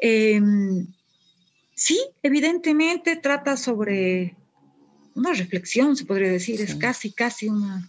[0.02, 0.86] Em,
[1.74, 4.34] sí, evidentemente trata sobre
[5.14, 7.88] una reflexión, se podría decir, es casi, casi una,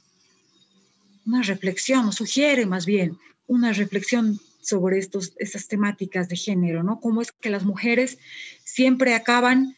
[1.26, 7.00] una reflexión, sugiere más bien una reflexión sobre estos, estas temáticas de género, ¿no?
[7.00, 8.20] Cómo es que las mujeres
[8.64, 9.76] siempre acaban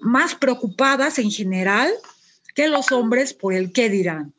[0.00, 1.90] más preocupadas en general
[2.54, 4.32] que los hombres por el qué dirán.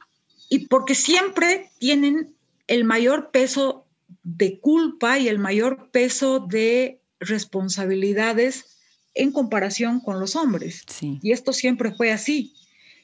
[0.47, 2.33] Y porque siempre tienen
[2.67, 3.82] el mayor peso
[4.23, 8.77] de culpa y el mayor peso de responsabilidades
[9.13, 10.83] en comparación con los hombres.
[11.01, 12.53] Y esto siempre fue así.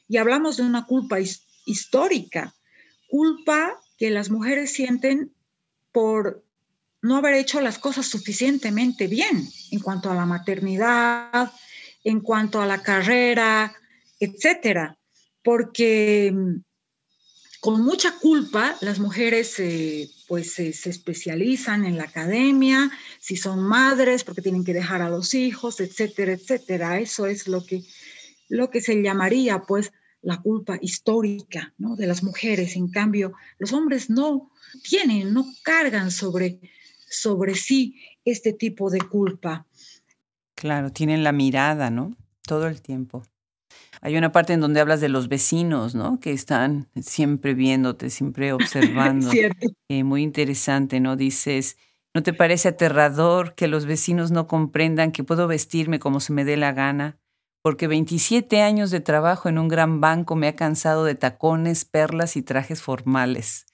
[0.08, 1.18] Y hablamos de una culpa
[1.64, 2.54] histórica,
[3.08, 5.32] culpa que las mujeres sienten
[5.92, 6.44] por
[7.02, 11.50] no haber hecho las cosas suficientemente bien en cuanto a la maternidad,
[12.04, 13.72] en cuanto a la carrera,
[14.18, 14.98] etcétera,
[15.42, 16.62] porque mm,
[17.60, 22.88] con mucha culpa las mujeres eh, pues se especializan en la academia,
[23.18, 27.00] si son madres porque tienen que dejar a los hijos, etcétera, etcétera.
[27.00, 27.82] Eso es lo que,
[28.48, 31.96] lo que se llamaría pues la culpa histórica ¿no?
[31.96, 32.76] de las mujeres.
[32.76, 34.52] En cambio, los hombres no
[34.88, 36.60] tienen, no cargan sobre,
[37.08, 39.66] sobre sí este tipo de culpa.
[40.54, 42.16] Claro, tienen la mirada, ¿no?
[42.42, 43.24] Todo el tiempo.
[44.02, 46.20] Hay una parte en donde hablas de los vecinos, ¿no?
[46.20, 49.30] Que están siempre viéndote, siempre observando.
[49.30, 49.68] Cierto.
[49.88, 51.16] Eh, muy interesante, ¿no?
[51.16, 51.76] Dices,
[52.14, 56.44] ¿no te parece aterrador que los vecinos no comprendan que puedo vestirme como se me
[56.44, 57.18] dé la gana?
[57.62, 62.36] Porque 27 años de trabajo en un gran banco me ha cansado de tacones, perlas
[62.36, 63.66] y trajes formales.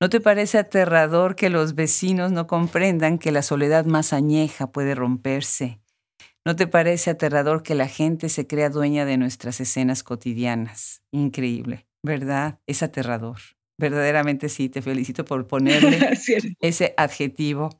[0.00, 4.94] ¿No te parece aterrador que los vecinos no comprendan que la soledad más añeja puede
[4.94, 5.80] romperse?
[6.46, 11.02] ¿No te parece aterrador que la gente se crea dueña de nuestras escenas cotidianas?
[11.10, 12.58] Increíble, ¿verdad?
[12.66, 13.38] Es aterrador.
[13.78, 15.98] Verdaderamente sí, te felicito por ponerle
[16.60, 17.70] ese adjetivo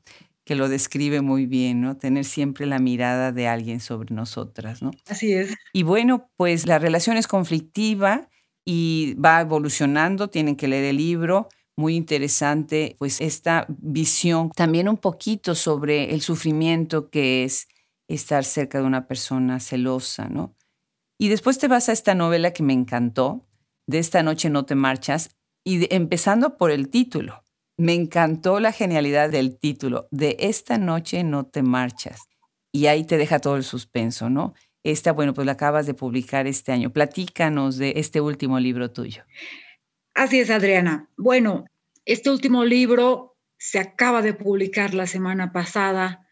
[0.45, 1.97] que lo describe muy bien, ¿no?
[1.97, 4.89] Tener siempre la mirada de alguien sobre nosotras, ¿no?
[5.07, 5.53] Así es.
[5.71, 8.29] Y bueno, pues la relación es conflictiva
[8.65, 14.97] y va evolucionando, tienen que leer el libro, muy interesante, pues esta visión también un
[14.97, 17.67] poquito sobre el sufrimiento que es
[18.07, 20.55] estar cerca de una persona celosa, ¿no?
[21.17, 23.47] Y después te vas a esta novela que me encantó,
[23.87, 27.43] de esta noche no te marchas, y empezando por el título.
[27.77, 32.21] Me encantó la genialidad del título, de esta noche no te marchas.
[32.71, 34.53] Y ahí te deja todo el suspenso, ¿no?
[34.83, 36.91] Esta, bueno, pues la acabas de publicar este año.
[36.91, 39.23] Platícanos de este último libro tuyo.
[40.13, 41.09] Así es, Adriana.
[41.17, 41.65] Bueno,
[42.05, 46.24] este último libro se acaba de publicar la semana pasada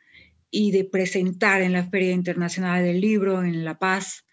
[0.56, 4.24] y de presentar en la Feria Internacional del Libro en La Paz.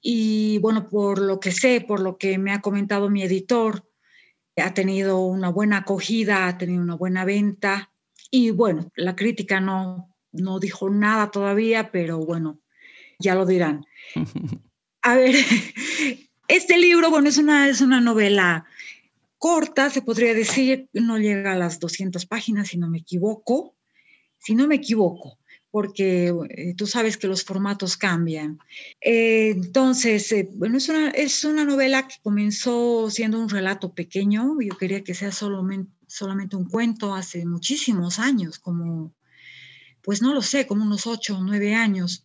[0.00, 3.86] Y bueno, por lo que sé, por lo que me ha comentado mi editor,
[4.56, 7.92] ha tenido una buena acogida, ha tenido una buena venta.
[8.30, 12.58] Y bueno, la crítica no, no dijo nada todavía, pero bueno,
[13.18, 13.84] ya lo dirán.
[15.02, 15.34] A ver,
[16.48, 18.64] este libro, bueno, es una, es una novela
[19.36, 23.75] corta, se podría decir, no llega a las 200 páginas, si no me equivoco,
[24.38, 25.38] si no me equivoco,
[25.70, 28.58] porque eh, tú sabes que los formatos cambian.
[29.00, 34.56] Eh, entonces, eh, bueno, es una, es una novela que comenzó siendo un relato pequeño,
[34.60, 39.14] yo quería que sea solamente, solamente un cuento hace muchísimos años, como,
[40.02, 42.24] pues no lo sé, como unos ocho o nueve años.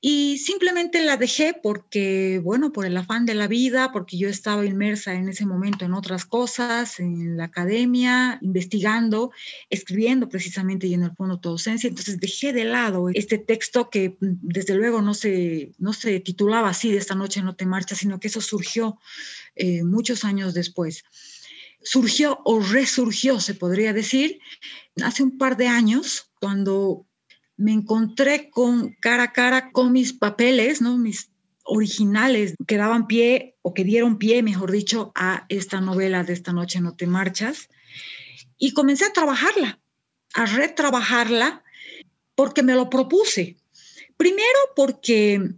[0.00, 4.64] Y simplemente la dejé porque, bueno, por el afán de la vida, porque yo estaba
[4.64, 9.32] inmersa en ese momento en otras cosas, en la academia, investigando,
[9.70, 11.88] escribiendo precisamente y en el fondo tu ausencia.
[11.88, 16.68] Entonces dejé de lado este texto que mm, desde luego no se, no se titulaba
[16.68, 19.00] así, de esta noche no te marchas, sino que eso surgió
[19.56, 21.02] eh, muchos años después.
[21.82, 24.38] Surgió o resurgió, se podría decir,
[25.02, 27.07] hace un par de años, cuando
[27.58, 30.96] me encontré con cara a cara con mis papeles, ¿no?
[30.96, 31.30] Mis
[31.64, 36.52] originales que daban pie o que dieron pie, mejor dicho, a esta novela de esta
[36.52, 37.68] noche no te marchas.
[38.56, 39.80] Y comencé a trabajarla,
[40.34, 41.64] a retrabajarla,
[42.34, 43.56] porque me lo propuse.
[44.16, 45.54] Primero porque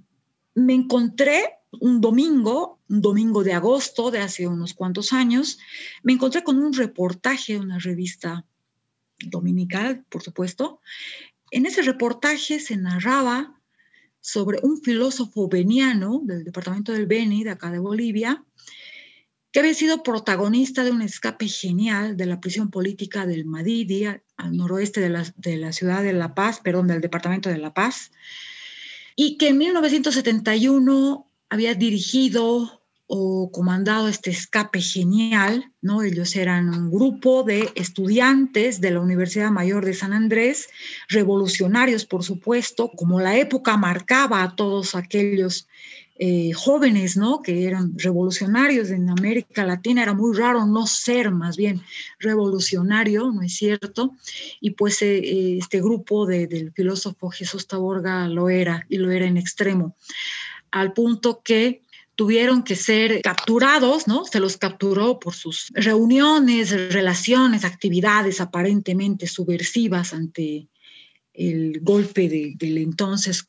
[0.55, 5.59] me encontré un domingo, un domingo de agosto de hace unos cuantos años,
[6.03, 8.47] me encontré con un reportaje de una revista
[9.19, 10.81] dominical, por supuesto,
[11.51, 13.61] en ese reportaje se narraba
[14.21, 18.45] sobre un filósofo veniano del departamento del Beni, de acá de Bolivia,
[19.53, 24.57] que había sido protagonista de un escape genial de la prisión política del Madidi, al
[24.57, 25.09] noroeste de
[25.57, 28.13] la, ciudad de La Paz, perdón, del departamento de La Paz,
[29.17, 32.80] y que en 1971 había dirigido
[33.13, 36.05] o comandado este escape genial, ¿no?
[36.05, 40.69] Ellos eran un grupo de estudiantes de la Universidad Mayor de San Andrés,
[41.09, 45.67] revolucionarios, por supuesto, como la época marcaba a todos aquellos
[46.21, 47.43] eh, jóvenes, ¿no?
[47.43, 51.83] Que eran revolucionarios en América Latina, era muy raro no ser más bien
[52.21, 54.15] revolucionario, ¿no es cierto?
[54.61, 59.27] Y pues eh, eh, este grupo del filósofo Jesús Taborga lo era, y lo era
[59.27, 59.97] en extremo,
[60.71, 61.83] al punto que
[62.21, 64.27] tuvieron que ser capturados, ¿no?
[64.27, 70.69] Se los capturó por sus reuniones, relaciones, actividades aparentemente subversivas ante
[71.33, 73.49] el golpe del entonces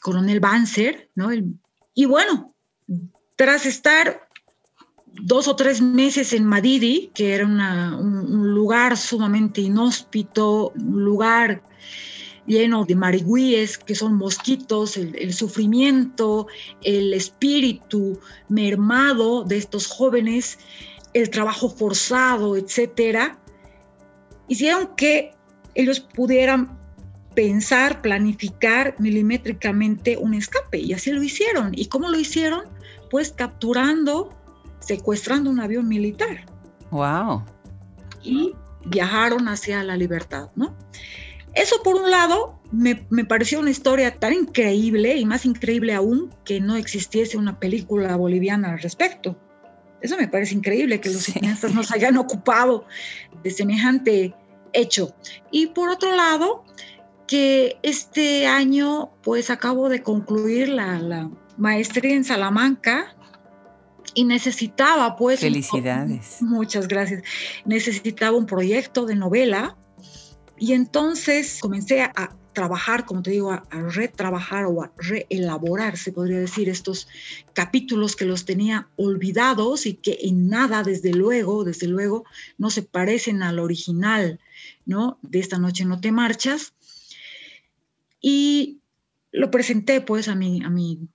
[0.00, 1.30] coronel Banzer, ¿no?
[1.92, 2.54] y bueno,
[3.34, 4.28] tras estar
[5.08, 11.64] dos o tres meses en Madidi, que era un lugar sumamente inhóspito, un lugar
[12.46, 16.46] lleno de marigüíes, que son mosquitos, el, sufrimiento,
[16.82, 18.18] el espíritu
[18.48, 20.58] mermado de estos jóvenes,
[21.14, 23.38] el trabajo forzado, etcétera,
[24.48, 25.32] hicieron que
[25.74, 26.78] ellos pudieran
[27.34, 31.72] pensar, planificar milimétricamente un escape y así lo hicieron.
[31.74, 32.64] ¿Y cómo lo hicieron?
[33.10, 34.32] Pues capturando,
[34.80, 36.46] secuestrando un avión militar.
[36.90, 37.44] Wow.
[38.22, 38.54] Y
[38.86, 40.76] viajaron hacia la libertad, ¿no?
[41.54, 46.34] Eso por un lado, me, me, pareció una historia tan increíble y más increíble aún
[46.44, 49.38] que no existiese una película boliviana al respecto.
[50.00, 52.86] Eso me parece increíble que los cineastas nos hayan ocupado
[53.42, 54.34] de semejante
[54.72, 55.14] hecho.
[55.50, 56.64] Y por otro lado,
[57.26, 63.16] que este año pues acabo de concluir la, la maestría en Salamanca
[64.14, 65.40] y necesitaba pues...
[65.40, 66.42] Felicidades.
[66.42, 67.22] muchas gracias.
[67.64, 69.76] Necesitaba un proyecto de novela
[70.58, 76.38] y entonces comencé a trabajar, como te digo, a, retrabajar o a reelaborar, se podría
[76.38, 77.06] decir, estos
[77.52, 82.24] capítulos que los tenía olvidados y que en nada, desde luego, desde luego,
[82.56, 84.40] no se parecen al original,
[84.86, 85.18] ¿no?
[85.20, 86.72] De esta noche no te marchas.
[88.20, 88.80] Y
[89.32, 91.08] lo presenté pues a mi, a mi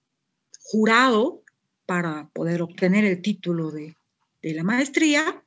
[0.62, 1.42] jurado
[1.88, 3.96] para poder obtener el título de,
[4.44, 5.44] de la maestría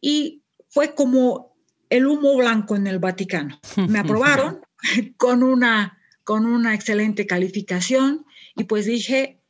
[0.00, 1.51] y fue como
[1.92, 3.60] el humo blanco en el Vaticano.
[3.88, 4.62] Me aprobaron
[5.18, 8.24] con una, con una excelente calificación
[8.56, 9.42] y pues dije,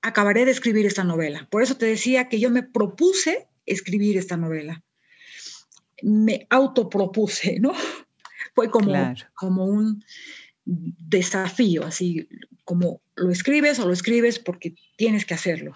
[0.00, 1.48] acabaré de escribir esta novela.
[1.50, 4.84] Por eso te decía que yo me propuse escribir esta novela.
[6.02, 7.72] Me autopropuse, ¿no?
[8.54, 8.92] Fue como,
[9.34, 10.04] como un
[10.64, 12.28] desafío, así
[12.64, 15.72] como lo escribes o lo escribes porque tienes que hacerlo.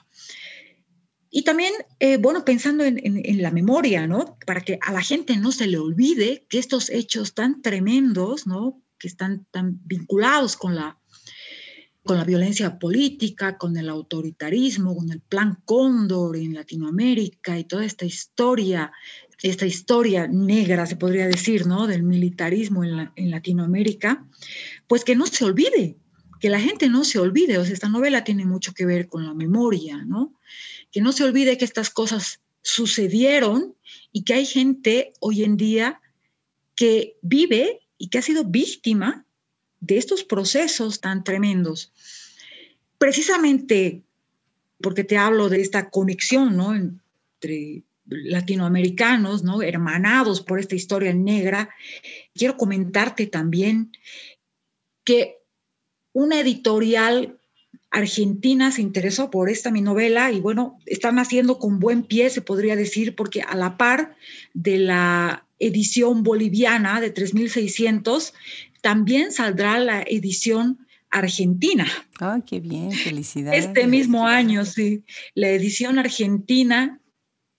[1.37, 4.39] Y también, eh, bueno, pensando en, en, la memoria, ¿no?
[4.47, 8.80] Para que a la gente no se le olvide que estos hechos tan tremendos, ¿no?
[9.01, 10.97] Que están tan vinculados con la,
[12.05, 17.85] con la violencia política, con el autoritarismo, con el plan Cóndor en Latinoamérica y toda
[17.85, 18.93] esta historia,
[19.43, 21.89] esta historia negra, se podría decir, ¿no?
[21.89, 24.24] Del militarismo en, en Latinoamérica,
[24.87, 25.97] pues que no se olvide,
[26.39, 27.59] que la gente no se olvide.
[27.59, 30.39] O sea, esta novela tiene mucho que ver con la memoria, ¿no?
[30.95, 33.75] Que no se olvide que estas cosas sucedieron
[34.13, 36.01] y que hay gente hoy en día
[36.77, 39.27] que vive y que ha sido víctima
[39.81, 41.93] de estos procesos tan tremendos.
[42.97, 44.05] Precisamente
[44.81, 46.77] porque te hablo de esta conexión ¿no?
[46.77, 49.63] entre latinoamericanos, ¿no?
[49.63, 51.71] hermanados por esta historia negra,
[52.37, 53.91] quiero comentarte también
[55.03, 55.39] que
[56.13, 57.41] una editorial
[57.95, 62.43] Argentina se interesó por esta mi novela y bueno, están haciendo con buen pie, se
[62.43, 64.17] podría decir, porque a la par
[64.53, 68.35] de la edición boliviana de 3600,
[68.83, 71.87] también saldrá la edición argentina.
[72.19, 72.91] ¡Ah, qué bien!
[72.91, 73.67] Felicidades.
[73.67, 75.05] Este mismo año, sí.
[75.37, 77.01] La edición argentina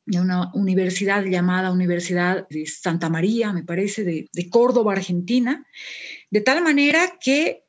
[0.06, 5.66] de una universidad llamada Universidad de Santa María, me parece, de, de Córdoba, Argentina,
[6.30, 7.65] de tal manera que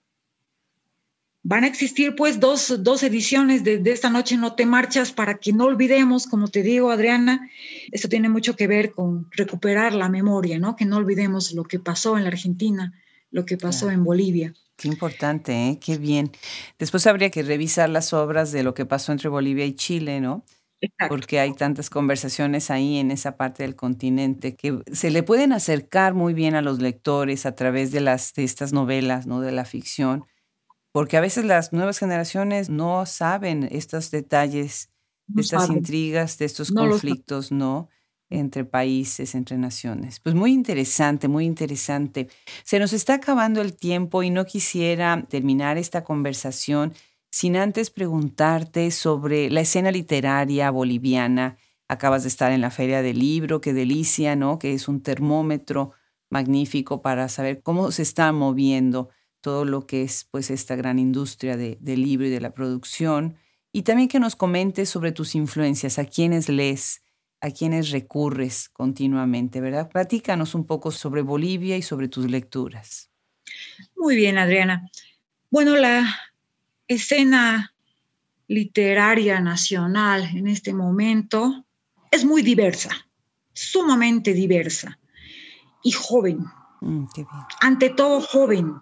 [1.49, 2.72] Van a existir pues dos,
[3.05, 7.49] ediciones de, Esta noche no te marchas para que no olvidemos, como te digo Adriana,
[7.92, 10.74] esto tiene mucho que ver con recuperar la memoria, ¿no?
[10.74, 12.94] Que no olvidemos lo que pasó en la Argentina,
[13.30, 14.55] lo que pasó en Bolivia.
[14.76, 15.78] Qué importante, ¿eh?
[15.78, 16.32] Qué bien.
[16.80, 20.44] Después habría que revisar las obras de lo que pasó entre Bolivia y Chile, ¿no?
[21.09, 26.12] Porque hay tantas conversaciones ahí en esa parte del continente que se le pueden acercar
[26.12, 29.40] muy bien a los lectores a través de, las, de estas novelas, ¿no?
[29.40, 30.24] De la ficción
[30.97, 34.88] porque a veces las nuevas generaciones no saben estos detalles,
[35.26, 37.90] de estas intrigas, de estos conflictos, ¿no?
[38.30, 40.20] Entre países, entre naciones.
[40.20, 42.28] Pues muy interesante, muy interesante.
[42.64, 46.94] Se nos está acabando el tiempo y no quisiera terminar esta conversación
[47.30, 51.59] sin antes preguntarte sobre la escena literaria boliviana.
[51.88, 54.59] Acabas de estar en la Feria del Libro, qué delicia, ¿no?
[54.59, 55.92] Que es un termómetro
[56.30, 59.11] magnífico para saber cómo se está moviendo
[59.47, 63.36] todo lo que es pues esta gran industria de, del libro y de la producción.
[63.70, 67.01] Y también que nos comentes sobre tus influencias, a quiénes lees,
[67.40, 69.88] a quiénes recurres continuamente, ¿verdad?
[69.88, 73.09] Platícanos un poco sobre Bolivia y sobre tus lecturas.
[73.94, 74.90] Muy bien, Adriana.
[75.49, 76.12] Bueno, la
[76.88, 77.72] escena
[78.49, 81.64] literaria nacional en este momento
[82.11, 82.90] es muy diversa,
[83.53, 84.99] sumamente diversa
[85.84, 86.40] y joven.
[86.80, 87.07] Mm,
[87.61, 88.74] Ante todo joven.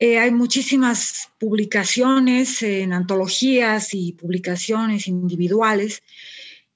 [0.00, 6.02] Eh, hay muchísimas publicaciones en antologías y publicaciones individuales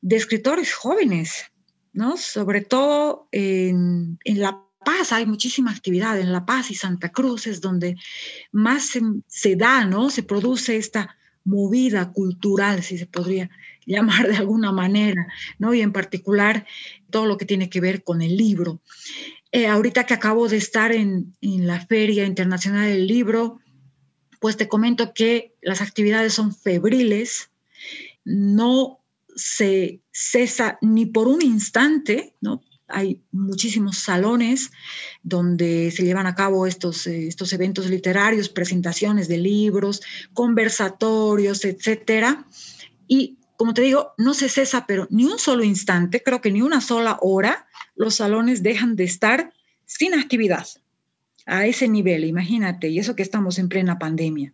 [0.00, 1.44] de escritores jóvenes,
[1.92, 2.16] ¿no?
[2.16, 7.60] Sobre todo en, La Paz hay muchísima actividad, en La Paz y Santa Cruz es
[7.60, 7.96] donde
[8.50, 8.98] más
[9.28, 10.10] se, da, ¿no?
[10.10, 13.48] Se produce esta movida cultural, si se podría
[13.86, 15.28] llamar de alguna manera,
[15.60, 15.72] ¿no?
[15.72, 16.66] Y en particular
[17.10, 18.80] todo lo que tiene que ver con el libro.
[19.52, 23.60] Eh, ahorita que acabo de estar en, la Feria Internacional del Libro,
[24.40, 27.50] pues te comento que las actividades son febriles,
[28.24, 29.00] no
[29.36, 32.62] se cesa ni por un instante, ¿no?
[32.88, 34.70] hay muchísimos salones
[35.22, 40.02] donde se llevan a cabo estos, eh, estos eventos literarios, presentaciones de libros,
[40.34, 42.46] conversatorios, etcétera.
[43.08, 46.62] Y como te digo, no se cesa, pero ni un solo instante, creo que ni
[46.62, 49.52] una sola hora, los salones dejan de estar
[49.84, 50.66] sin actividad
[51.46, 54.52] a ese nivel, imagínate, y eso que estamos en plena pandemia.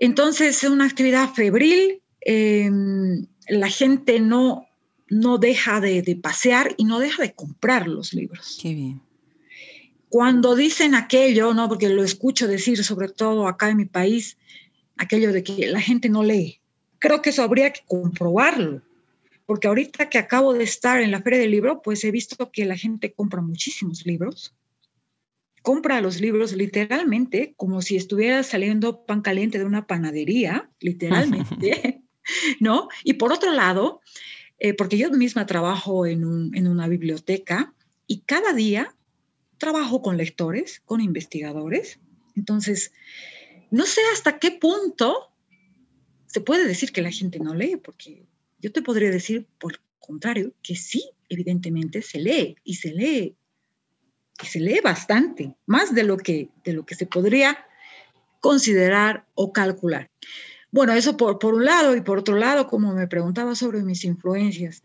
[0.00, 4.66] Entonces, es una actividad febril, em, la gente no,
[5.08, 8.58] no deja de, de, pasear y no deja de comprar los libros.
[8.60, 9.00] Qué bien.
[10.08, 11.68] Cuando dicen aquello, ¿no?
[11.68, 14.38] porque lo escucho decir, sobre todo acá en mi país,
[14.96, 16.59] aquello de que la gente no lee.
[17.00, 18.82] Creo que eso habría que comprobarlo,
[19.46, 22.64] porque ahorita que acabo de estar en la feria del libro, pues he visto que
[22.64, 24.54] la gente compra muchísimos libros
[25.62, 32.02] compra los libros literalmente como si estuviera saliendo pan caliente de una panadería, literalmente,
[32.60, 32.88] ¿no?
[33.04, 34.00] Y por otro lado,
[34.58, 37.74] eh, porque yo misma trabajo en, una biblioteca
[38.06, 38.94] y cada día
[39.58, 41.98] trabajo con lectores, con investigadores,
[42.36, 42.92] entonces
[43.70, 45.29] no sé hasta qué punto
[46.30, 48.26] se puede decir que la gente no lee, porque
[48.60, 53.36] yo te podría decir, por el contrario, que sí, evidentemente se lee y se lee
[54.46, 57.58] se lee bastante, más de lo que, de lo que se podría
[58.40, 60.10] considerar o calcular.
[60.70, 64.04] Bueno, eso por, por un lado y por otro lado, como me preguntaba sobre mis
[64.04, 64.82] influencias,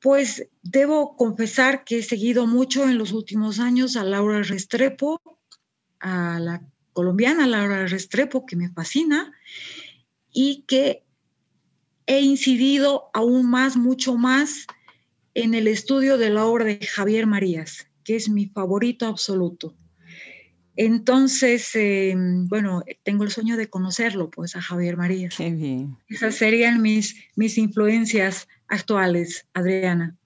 [0.00, 5.20] pues debo confesar que he seguido mucho en los últimos años a Laura Restrepo,
[6.00, 9.32] a la colombiana Laura Restrepo, que me fascina,
[10.32, 11.04] y que
[12.06, 14.66] he incidido aún más, mucho más
[15.34, 19.74] en el estudio de la obra de Javier Marías que es mi favorito absoluto.
[20.76, 25.28] Entonces, eh, bueno, tengo el sueño de conocerlo, pues, a Javier María.
[25.36, 25.96] Qué bien.
[26.08, 30.16] Esas serían mis, mis influencias actuales, Adriana.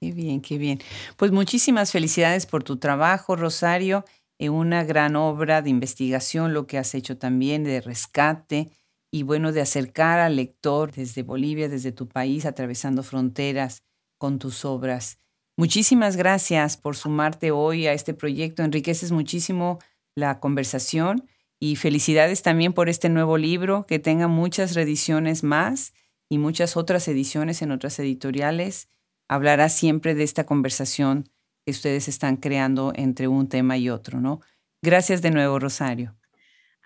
[0.00, 0.80] Qué bien, qué bien.
[1.16, 4.04] Pues muchísimas felicidades por tu trabajo, Rosario,
[4.38, 8.70] en una gran obra de investigación, lo que has hecho también de rescate
[9.14, 13.84] y bueno, de acercar al lector desde Bolivia, desde tu país, atravesando fronteras
[14.18, 15.18] con tus obras.
[15.58, 18.62] Muchísimas gracias por sumarte hoy a este proyecto.
[18.62, 19.78] Enriqueces muchísimo
[20.16, 21.28] la conversación
[21.60, 25.92] y felicidades también por este nuevo libro, que tenga muchas reediciones más
[26.30, 28.88] y muchas otras ediciones en otras editoriales.
[29.28, 31.28] Hablará siempre de esta conversación
[31.66, 34.40] que ustedes están creando entre un tema y otro, ¿no?
[34.82, 36.16] Gracias de nuevo, Rosario.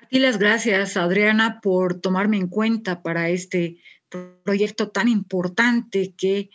[0.06, 3.78] A ti las gracias, Adriana, por tomarme en cuenta para este
[4.44, 6.48] proyecto tan importante que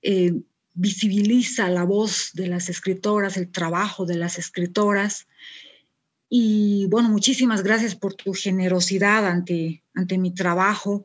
[0.00, 0.32] eh,
[0.72, 5.28] visibiliza la voz de las escritoras, el trabajo de las escritoras.
[6.30, 11.04] Y bueno, muchísimas gracias por tu generosidad ante, ante mi trabajo,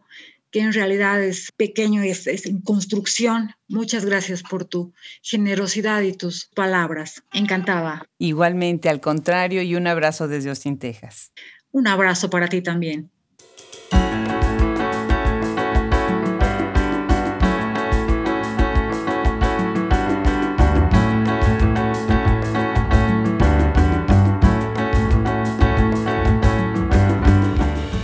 [0.52, 3.52] que en realidad es pequeño es, es en construcción.
[3.68, 7.22] Muchas gracias por tu generosidad y tus palabras.
[7.34, 8.08] Encantada.
[8.18, 11.34] Igualmente, al contrario, y un abrazo desde Austin, Texas.
[11.76, 13.12] Un abrazo para ti también.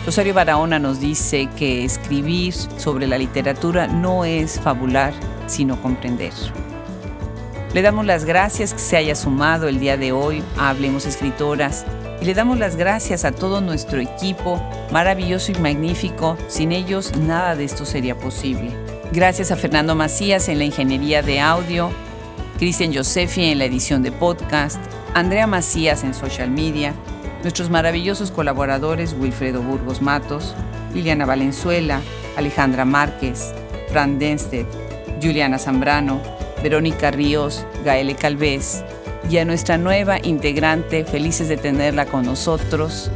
[0.06, 5.14] Rosario Barahona nos dice que escribir sobre la literatura no es fabular,
[5.48, 6.34] sino comprender.
[7.74, 11.86] Le damos las gracias que se haya sumado el día de hoy a Hablemos Escritoras
[12.22, 14.62] y le damos las gracias a todo nuestro equipo
[14.92, 16.38] maravilloso y magnífico.
[16.48, 18.72] Sin ellos nada de esto sería posible.
[19.12, 21.92] Gracias a Fernando Macías en la ingeniería de audio,
[22.60, 24.80] Cristian Josefi en la edición de podcast,
[25.14, 26.94] Andrea Macías en social media
[27.42, 30.54] nuestros maravillosos colaboradores Wilfredo Burgos Matos,
[30.94, 32.02] Liliana Valenzuela,
[32.38, 33.54] Alejandra Márquez,
[33.90, 34.68] Fran Denstedt,
[35.22, 36.22] Juliana Zambrano,
[36.62, 38.84] Verónica Ríos, Gaele Calvez
[39.30, 43.12] y a nuestra nueva integrante, felices de tenerla con nosotros,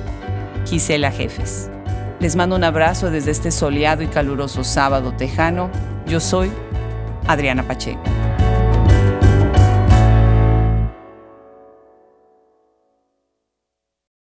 [0.65, 1.69] Gisela Jefes.
[2.19, 5.69] Les mando un abrazo desde este soleado y caluroso sábado tejano.
[6.07, 6.51] Yo soy
[7.27, 8.01] Adriana Pacheco.